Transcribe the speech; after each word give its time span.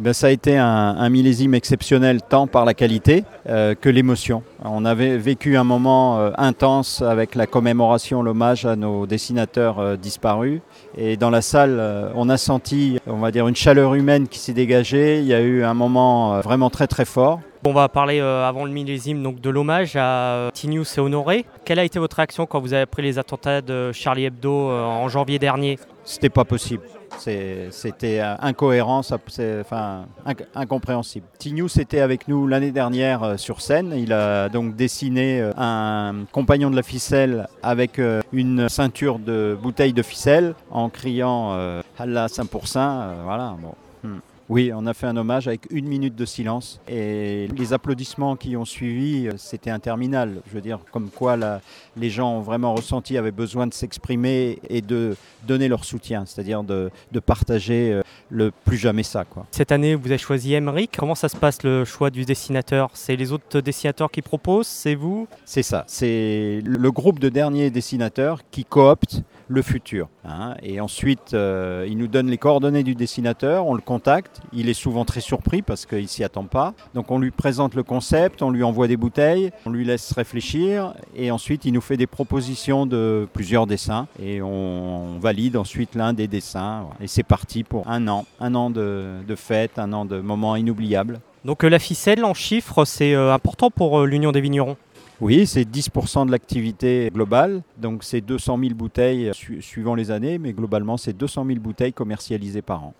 Ben, 0.00 0.12
ça 0.12 0.26
a 0.26 0.30
été 0.30 0.58
un, 0.58 1.08
millésime 1.08 1.54
exceptionnel 1.54 2.20
tant 2.20 2.48
par 2.48 2.64
la 2.64 2.74
qualité 2.74 3.24
euh, 3.48 3.76
que 3.80 3.88
l'émotion. 3.88 4.42
On 4.64 4.84
avait 4.84 5.16
vécu 5.18 5.56
un 5.56 5.62
moment 5.62 6.18
euh, 6.18 6.30
intense 6.36 7.00
avec 7.00 7.36
la 7.36 7.46
commémoration, 7.46 8.20
l'hommage 8.20 8.66
à 8.66 8.74
nos 8.74 9.06
dessinateurs 9.06 9.78
euh, 9.78 9.96
disparus. 9.96 10.60
Et 10.98 11.16
dans 11.16 11.30
la 11.30 11.42
salle, 11.42 11.80
on 12.16 12.28
a 12.28 12.36
senti, 12.36 12.98
on 13.06 13.18
va 13.18 13.30
dire, 13.30 13.46
une 13.46 13.54
chaleur 13.54 13.94
humaine 13.94 14.26
qui 14.26 14.40
s'est 14.40 14.52
dégagée. 14.52 15.20
Il 15.20 15.26
y 15.26 15.34
a 15.34 15.40
eu 15.40 15.62
un 15.62 15.74
moment 15.74 16.40
vraiment 16.40 16.70
très 16.70 16.88
très 16.88 17.04
fort. 17.04 17.40
On 17.64 17.72
va 17.72 17.88
parler 17.88 18.20
avant 18.20 18.64
le 18.64 18.70
millésime 18.70 19.22
donc 19.22 19.40
de 19.40 19.50
l'hommage 19.50 19.96
à 19.96 20.50
Tinius 20.52 20.98
et 20.98 21.00
Honoré. 21.00 21.46
Quelle 21.64 21.78
a 21.78 21.84
été 21.84 21.98
votre 21.98 22.16
réaction 22.16 22.46
quand 22.46 22.60
vous 22.60 22.72
avez 22.74 22.82
appris 22.82 23.02
les 23.02 23.18
attentats 23.18 23.62
de 23.62 23.90
Charlie 23.92 24.26
Hebdo 24.26 24.70
en 24.70 25.08
janvier 25.08 25.38
dernier? 25.38 25.78
C'était 26.04 26.28
pas 26.28 26.44
possible. 26.44 26.82
C'était 27.18 28.20
euh, 28.20 28.34
incohérent, 28.40 28.98
enfin 28.98 30.06
inc- 30.26 30.44
incompréhensible. 30.54 31.26
Tinius 31.38 31.78
était 31.78 32.00
avec 32.00 32.26
nous 32.28 32.46
l'année 32.46 32.72
dernière 32.72 33.22
euh, 33.22 33.36
sur 33.36 33.60
scène. 33.60 33.94
Il 33.96 34.12
a 34.12 34.48
donc 34.48 34.74
dessiné 34.74 35.40
euh, 35.40 35.52
un 35.56 36.24
compagnon 36.32 36.70
de 36.70 36.76
la 36.76 36.82
ficelle 36.82 37.46
avec 37.62 38.00
une 38.32 38.68
ceinture 38.68 39.18
de 39.18 39.56
bouteilles 39.60 39.92
de 39.92 40.02
ficelle 40.02 40.54
en 40.70 40.88
criant 40.90 41.52
Allah 41.98 42.28
Saint 42.28 42.46
pour 42.46 42.66
Saint. 42.68 43.00
euh, 43.02 43.14
voilà. 43.24 43.54
Bon. 43.60 43.74
Hmm. 44.02 44.18
Oui, 44.50 44.70
on 44.74 44.86
a 44.86 44.92
fait 44.92 45.06
un 45.06 45.16
hommage 45.16 45.48
avec 45.48 45.62
une 45.70 45.86
minute 45.86 46.14
de 46.14 46.26
silence 46.26 46.78
et 46.86 47.48
les 47.56 47.72
applaudissements 47.72 48.36
qui 48.36 48.56
ont 48.58 48.66
suivi, 48.66 49.26
euh, 49.26 49.32
c'était 49.38 49.70
interminable. 49.70 50.42
Je 50.48 50.54
veux 50.54 50.60
dire, 50.60 50.80
comme 50.92 51.08
quoi 51.08 51.36
la- 51.38 51.62
les 51.96 52.10
gens 52.10 52.36
ont 52.36 52.40
vraiment 52.40 52.74
ressenti, 52.74 53.16
avaient 53.16 53.30
besoin 53.30 53.66
de 53.66 53.72
s'exprimer 53.72 54.58
et 54.68 54.82
de 54.82 55.16
donner 55.46 55.66
leur 55.68 55.84
soutien, 55.86 56.24
c'est-à-dire 56.26 56.62
de, 56.62 56.90
de 57.10 57.20
partager 57.20 57.92
euh, 57.94 58.02
le 58.28 58.50
plus 58.50 58.76
jamais 58.76 59.02
ça. 59.02 59.24
Quoi. 59.24 59.46
Cette 59.50 59.72
année, 59.72 59.94
vous 59.94 60.08
avez 60.08 60.18
choisi 60.18 60.52
Emmerich. 60.52 60.90
Comment 60.98 61.14
ça 61.14 61.30
se 61.30 61.36
passe 61.36 61.62
le 61.62 61.86
choix 61.86 62.10
du 62.10 62.26
dessinateur? 62.26 62.90
C'est 62.92 63.16
les 63.16 63.32
autres 63.32 63.60
dessinateurs 63.62 64.10
qui 64.10 64.20
proposent? 64.20 64.66
C'est 64.66 64.94
vous? 64.94 65.26
C'est 65.46 65.62
ça, 65.62 65.84
c'est 65.86 66.60
le 66.64 66.92
groupe 66.92 67.18
de 67.18 67.30
derniers 67.30 67.70
dessinateurs 67.70 68.40
qui 68.50 68.64
cooptent 68.66 69.22
le 69.48 69.62
futur. 69.62 70.08
hein. 70.24 70.54
Et 70.62 70.80
ensuite, 70.80 71.34
euh, 71.34 71.86
il 71.88 71.98
nous 71.98 72.06
donne 72.06 72.28
les 72.28 72.38
coordonnées 72.38 72.82
du 72.82 72.94
dessinateur, 72.94 73.66
on 73.66 73.74
le 73.74 73.80
contacte, 73.80 74.40
il 74.52 74.68
est 74.68 74.74
souvent 74.74 75.04
très 75.04 75.20
surpris 75.20 75.62
parce 75.62 75.86
qu'il 75.86 76.08
s'y 76.08 76.24
attend 76.24 76.44
pas. 76.44 76.74
Donc 76.94 77.10
on 77.10 77.18
lui 77.18 77.30
présente 77.30 77.74
le 77.74 77.82
concept, 77.82 78.42
on 78.42 78.50
lui 78.50 78.62
envoie 78.62 78.88
des 78.88 78.96
bouteilles, 78.96 79.50
on 79.66 79.70
lui 79.70 79.84
laisse 79.84 80.12
réfléchir 80.12 80.94
et 81.14 81.30
ensuite 81.30 81.64
il 81.64 81.72
nous 81.72 81.80
fait 81.80 81.96
des 81.96 82.06
propositions 82.06 82.86
de 82.86 83.28
plusieurs 83.32 83.66
dessins 83.66 84.06
et 84.20 84.42
on, 84.42 85.18
valide 85.20 85.56
ensuite 85.56 85.94
l'un 85.94 86.12
des 86.12 86.26
dessins. 86.26 86.86
Et 87.00 87.06
c'est 87.06 87.22
parti 87.22 87.62
pour 87.64 87.88
un 87.88 88.08
an, 88.08 88.26
un 88.40 88.54
an 88.54 88.70
de, 88.70 89.20
de 89.26 89.34
fête, 89.34 89.78
un 89.78 89.92
an 89.92 90.04
de 90.04 90.20
moments 90.20 90.56
inoubliables. 90.56 91.20
Donc 91.44 91.62
euh, 91.62 91.68
la 91.68 91.78
ficelle 91.78 92.24
en 92.24 92.34
chiffres, 92.34 92.84
c'est 92.84 93.14
euh, 93.14 93.32
important 93.32 93.70
pour 93.70 94.04
l'Union 94.06 94.32
des 94.32 94.40
vignerons? 94.40 94.76
Oui, 95.20 95.46
c'est 95.46 95.64
10% 95.64 96.26
de 96.26 96.30
l'activité 96.32 97.08
globale, 97.12 97.62
donc 97.80 98.02
c'est 98.04 98.20
200 98.20 98.58
000 98.58 98.74
bouteilles 98.74 99.30
su- 99.32 99.62
suivant 99.62 99.94
les 99.94 100.10
années, 100.10 100.38
mais 100.38 100.52
globalement 100.52 100.96
c'est 100.96 101.12
200 101.12 101.46
000 101.46 101.60
bouteilles 101.60 101.92
commercialisées 101.92 102.62
par 102.62 102.84
an. 102.84 102.92